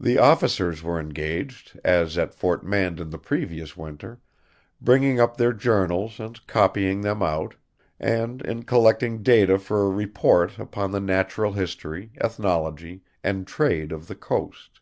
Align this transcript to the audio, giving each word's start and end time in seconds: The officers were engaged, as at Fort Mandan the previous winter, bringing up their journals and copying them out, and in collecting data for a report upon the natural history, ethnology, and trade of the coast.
The 0.00 0.16
officers 0.18 0.82
were 0.82 0.98
engaged, 0.98 1.78
as 1.84 2.16
at 2.16 2.32
Fort 2.32 2.64
Mandan 2.64 3.10
the 3.10 3.18
previous 3.18 3.76
winter, 3.76 4.18
bringing 4.80 5.20
up 5.20 5.36
their 5.36 5.52
journals 5.52 6.18
and 6.18 6.40
copying 6.46 7.02
them 7.02 7.22
out, 7.22 7.54
and 8.00 8.40
in 8.40 8.62
collecting 8.62 9.22
data 9.22 9.58
for 9.58 9.82
a 9.82 9.90
report 9.90 10.58
upon 10.58 10.90
the 10.90 11.00
natural 11.00 11.52
history, 11.52 12.12
ethnology, 12.18 13.02
and 13.22 13.46
trade 13.46 13.92
of 13.92 14.06
the 14.06 14.14
coast. 14.16 14.80